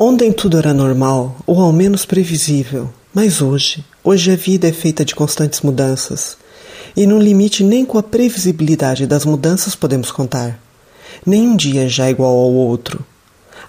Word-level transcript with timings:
Ontem 0.00 0.30
tudo 0.30 0.56
era 0.56 0.72
normal, 0.72 1.36
ou 1.44 1.60
ao 1.60 1.72
menos 1.72 2.04
previsível, 2.04 2.88
mas 3.12 3.42
hoje, 3.42 3.84
hoje 4.04 4.30
a 4.30 4.36
vida 4.36 4.68
é 4.68 4.72
feita 4.72 5.04
de 5.04 5.12
constantes 5.12 5.60
mudanças. 5.60 6.36
E 6.96 7.04
no 7.04 7.18
limite 7.18 7.64
nem 7.64 7.84
com 7.84 7.98
a 7.98 8.02
previsibilidade 8.02 9.08
das 9.08 9.24
mudanças 9.24 9.74
podemos 9.74 10.12
contar. 10.12 10.60
Nenhum 11.26 11.56
dia 11.56 11.88
já 11.88 12.06
é 12.06 12.10
igual 12.10 12.30
ao 12.30 12.52
outro. 12.52 13.04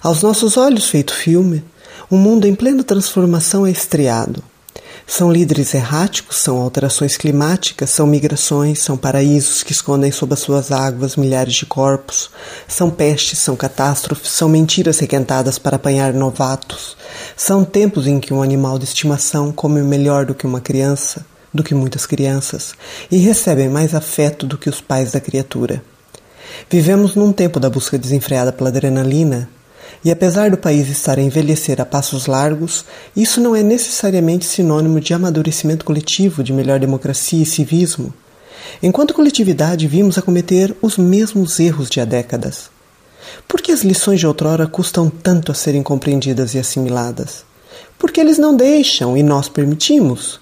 Aos 0.00 0.22
nossos 0.22 0.56
olhos 0.56 0.88
feito 0.88 1.12
filme, 1.12 1.64
o 2.08 2.16
mundo 2.16 2.46
em 2.46 2.54
plena 2.54 2.84
transformação 2.84 3.66
é 3.66 3.72
estreado. 3.72 4.40
São 5.12 5.28
líderes 5.28 5.74
erráticos, 5.74 6.36
são 6.36 6.58
alterações 6.58 7.16
climáticas, 7.16 7.90
são 7.90 8.06
migrações, 8.06 8.78
são 8.78 8.96
paraísos 8.96 9.64
que 9.64 9.72
escondem 9.72 10.12
sob 10.12 10.32
as 10.32 10.38
suas 10.38 10.70
águas 10.70 11.16
milhares 11.16 11.54
de 11.54 11.66
corpos, 11.66 12.30
são 12.68 12.88
pestes, 12.88 13.40
são 13.40 13.56
catástrofes, 13.56 14.30
são 14.30 14.48
mentiras 14.48 15.00
requentadas 15.00 15.58
para 15.58 15.74
apanhar 15.74 16.14
novatos, 16.14 16.96
são 17.36 17.64
tempos 17.64 18.06
em 18.06 18.20
que 18.20 18.32
um 18.32 18.40
animal 18.40 18.78
de 18.78 18.84
estimação 18.84 19.50
come 19.50 19.82
melhor 19.82 20.24
do 20.24 20.32
que 20.32 20.46
uma 20.46 20.60
criança, 20.60 21.26
do 21.52 21.64
que 21.64 21.74
muitas 21.74 22.06
crianças, 22.06 22.72
e 23.10 23.16
recebe 23.18 23.68
mais 23.68 23.96
afeto 23.96 24.46
do 24.46 24.56
que 24.56 24.70
os 24.70 24.80
pais 24.80 25.10
da 25.10 25.18
criatura. 25.18 25.82
Vivemos 26.70 27.16
num 27.16 27.32
tempo 27.32 27.58
da 27.58 27.68
busca 27.68 27.98
desenfreada 27.98 28.52
pela 28.52 28.70
adrenalina, 28.70 29.50
e 30.02 30.10
apesar 30.10 30.50
do 30.50 30.56
país 30.56 30.88
estar 30.88 31.18
a 31.18 31.22
envelhecer 31.22 31.80
a 31.80 31.84
passos 31.84 32.26
largos, 32.26 32.84
isso 33.14 33.40
não 33.40 33.54
é 33.54 33.62
necessariamente 33.62 34.46
sinônimo 34.46 34.98
de 34.98 35.12
amadurecimento 35.12 35.84
coletivo, 35.84 36.42
de 36.42 36.52
melhor 36.52 36.80
democracia 36.80 37.42
e 37.42 37.46
civismo. 37.46 38.12
Enquanto 38.82 39.12
coletividade, 39.12 39.86
vimos 39.86 40.16
a 40.16 40.22
cometer 40.22 40.74
os 40.80 40.96
mesmos 40.96 41.60
erros 41.60 41.90
de 41.90 42.00
há 42.00 42.06
décadas. 42.06 42.70
Por 43.46 43.60
que 43.60 43.72
as 43.72 43.82
lições 43.82 44.18
de 44.20 44.26
outrora 44.26 44.66
custam 44.66 45.10
tanto 45.10 45.52
a 45.52 45.54
serem 45.54 45.82
compreendidas 45.82 46.54
e 46.54 46.58
assimiladas? 46.58 47.44
Porque 47.98 48.20
eles 48.20 48.38
não 48.38 48.56
deixam 48.56 49.16
e 49.16 49.22
nós 49.22 49.50
permitimos. 49.50 50.40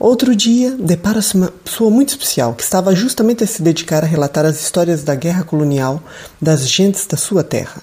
Outro 0.00 0.34
dia, 0.34 0.72
depara-se 0.72 1.34
uma 1.34 1.52
pessoa 1.62 1.90
muito 1.90 2.08
especial 2.08 2.54
que 2.54 2.62
estava 2.62 2.94
justamente 2.94 3.44
a 3.44 3.46
se 3.46 3.60
dedicar 3.60 4.02
a 4.02 4.06
relatar 4.06 4.46
as 4.46 4.60
histórias 4.60 5.02
da 5.02 5.14
guerra 5.14 5.44
colonial 5.44 6.02
das 6.40 6.68
gentes 6.68 7.06
da 7.06 7.18
sua 7.18 7.44
terra. 7.44 7.82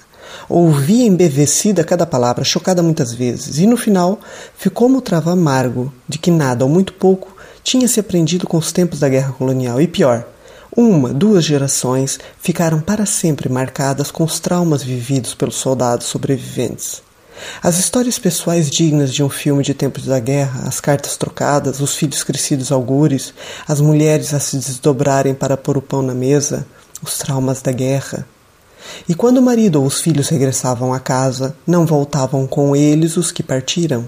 Ouvia 0.49 1.05
embevecida 1.05 1.83
cada 1.83 2.05
palavra, 2.05 2.43
chocada 2.43 2.83
muitas 2.83 3.13
vezes, 3.13 3.57
e 3.57 3.65
no 3.65 3.77
final 3.77 4.19
ficou 4.57 4.81
como 4.81 4.99
travo 4.99 5.29
amargo 5.29 5.93
de 6.09 6.17
que 6.17 6.31
nada 6.31 6.65
ou 6.65 6.69
muito 6.69 6.93
pouco 6.93 7.35
tinha 7.63 7.87
se 7.87 7.99
aprendido 7.99 8.47
com 8.47 8.57
os 8.57 8.71
tempos 8.71 8.99
da 8.99 9.07
guerra 9.07 9.31
colonial. 9.31 9.79
E 9.79 9.87
pior, 9.87 10.25
uma, 10.75 11.13
duas 11.13 11.45
gerações 11.45 12.19
ficaram 12.39 12.81
para 12.81 13.05
sempre 13.05 13.47
marcadas 13.47 14.09
com 14.09 14.23
os 14.23 14.39
traumas 14.39 14.81
vividos 14.81 15.35
pelos 15.35 15.55
soldados 15.55 16.07
sobreviventes. 16.07 17.03
As 17.61 17.77
histórias 17.77 18.17
pessoais 18.17 18.69
dignas 18.69 19.13
de 19.13 19.23
um 19.23 19.29
filme 19.29 19.63
de 19.63 19.73
tempos 19.73 20.05
da 20.05 20.19
guerra, 20.19 20.67
as 20.67 20.79
cartas 20.79 21.15
trocadas, 21.15 21.79
os 21.79 21.95
filhos 21.95 22.23
crescidos 22.23 22.71
algures, 22.71 23.33
as 23.67 23.79
mulheres 23.79 24.33
a 24.33 24.39
se 24.39 24.57
desdobrarem 24.57 25.33
para 25.33 25.55
pôr 25.55 25.77
o 25.77 25.81
pão 25.81 26.01
na 26.01 26.13
mesa, 26.13 26.65
os 27.03 27.17
traumas 27.17 27.61
da 27.61 27.71
guerra, 27.71 28.25
e 29.07 29.15
quando 29.15 29.37
o 29.37 29.41
marido 29.41 29.79
ou 29.79 29.85
os 29.85 30.01
filhos 30.01 30.29
regressavam 30.29 30.93
à 30.93 30.99
casa, 30.99 31.55
não 31.65 31.85
voltavam 31.85 32.45
com 32.47 32.75
eles 32.75 33.17
os 33.17 33.31
que 33.31 33.43
partiram. 33.43 34.07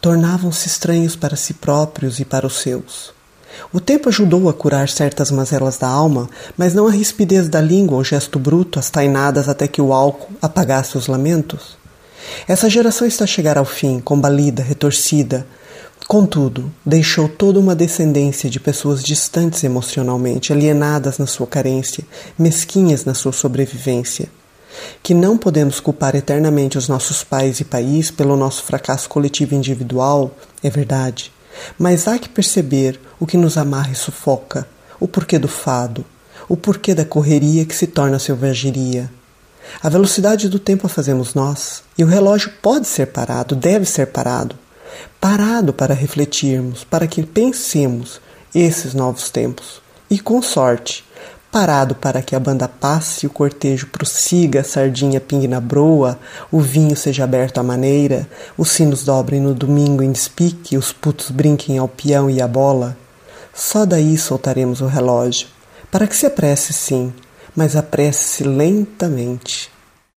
Tornavam-se 0.00 0.68
estranhos 0.68 1.16
para 1.16 1.36
si 1.36 1.54
próprios 1.54 2.20
e 2.20 2.24
para 2.24 2.46
os 2.46 2.60
seus. 2.60 3.12
O 3.72 3.80
tempo 3.80 4.08
ajudou 4.08 4.48
a 4.48 4.54
curar 4.54 4.88
certas 4.88 5.30
mazelas 5.30 5.76
da 5.76 5.88
alma, 5.88 6.28
mas 6.56 6.72
não 6.72 6.86
a 6.86 6.90
rispidez 6.90 7.48
da 7.48 7.60
língua 7.60 7.98
ou 7.98 8.04
gesto 8.04 8.38
bruto, 8.38 8.78
as 8.78 8.90
tainadas 8.90 9.48
até 9.48 9.66
que 9.68 9.82
o 9.82 9.92
álcool 9.92 10.32
apagasse 10.40 10.96
os 10.96 11.06
lamentos. 11.06 11.76
Essa 12.46 12.70
geração 12.70 13.06
está 13.06 13.24
a 13.24 13.26
chegar 13.26 13.58
ao 13.58 13.64
fim, 13.64 14.00
combalida, 14.00 14.62
retorcida, 14.62 15.46
Contudo, 16.10 16.72
deixou 16.84 17.28
toda 17.28 17.60
uma 17.60 17.72
descendência 17.72 18.50
de 18.50 18.58
pessoas 18.58 19.00
distantes 19.00 19.62
emocionalmente, 19.62 20.52
alienadas 20.52 21.18
na 21.18 21.26
sua 21.28 21.46
carência, 21.46 22.02
mesquinhas 22.36 23.04
na 23.04 23.14
sua 23.14 23.30
sobrevivência. 23.30 24.28
Que 25.04 25.14
não 25.14 25.38
podemos 25.38 25.78
culpar 25.78 26.16
eternamente 26.16 26.76
os 26.76 26.88
nossos 26.88 27.22
pais 27.22 27.60
e 27.60 27.64
país 27.64 28.10
pelo 28.10 28.36
nosso 28.36 28.64
fracasso 28.64 29.08
coletivo 29.08 29.54
e 29.54 29.58
individual, 29.58 30.34
é 30.64 30.68
verdade, 30.68 31.32
mas 31.78 32.08
há 32.08 32.18
que 32.18 32.28
perceber 32.28 33.00
o 33.20 33.24
que 33.24 33.36
nos 33.36 33.56
amarra 33.56 33.92
e 33.92 33.94
sufoca, 33.94 34.66
o 34.98 35.06
porquê 35.06 35.38
do 35.38 35.46
fado, 35.46 36.04
o 36.48 36.56
porquê 36.56 36.92
da 36.92 37.04
correria 37.04 37.64
que 37.64 37.76
se 37.76 37.86
torna 37.86 38.18
selvageria. 38.18 39.08
A 39.80 39.88
velocidade 39.88 40.48
do 40.48 40.58
tempo 40.58 40.88
a 40.88 40.90
fazemos 40.90 41.34
nós, 41.34 41.84
e 41.96 42.02
o 42.02 42.08
relógio 42.08 42.50
pode 42.60 42.88
ser 42.88 43.06
parado, 43.06 43.54
deve 43.54 43.84
ser 43.86 44.06
parado 44.06 44.58
parado 45.20 45.72
para 45.72 45.94
refletirmos, 45.94 46.84
para 46.84 47.06
que 47.06 47.22
pensemos 47.22 48.20
esses 48.54 48.94
novos 48.94 49.30
tempos. 49.30 49.80
E 50.10 50.18
com 50.18 50.42
sorte, 50.42 51.04
parado 51.50 51.94
para 51.94 52.22
que 52.22 52.34
a 52.34 52.40
banda 52.40 52.68
passe, 52.68 53.26
o 53.26 53.30
cortejo 53.30 53.88
prossiga, 53.88 54.60
a 54.60 54.64
sardinha 54.64 55.20
pingue 55.20 55.48
na 55.48 55.60
broa, 55.60 56.18
o 56.50 56.60
vinho 56.60 56.96
seja 56.96 57.24
aberto 57.24 57.58
à 57.58 57.62
maneira, 57.62 58.28
os 58.56 58.70
sinos 58.70 59.04
dobrem 59.04 59.40
no 59.40 59.54
domingo 59.54 60.02
em 60.02 60.12
despique, 60.12 60.76
os 60.76 60.92
putos 60.92 61.30
brinquem 61.30 61.78
ao 61.78 61.88
peão 61.88 62.30
e 62.30 62.40
à 62.40 62.48
bola. 62.48 62.96
Só 63.52 63.84
daí 63.84 64.16
soltaremos 64.16 64.80
o 64.80 64.86
relógio, 64.86 65.48
para 65.90 66.06
que 66.06 66.16
se 66.16 66.26
apresse 66.26 66.72
sim, 66.72 67.12
mas 67.54 67.74
apresse-se 67.74 68.44
lentamente. 68.44 69.70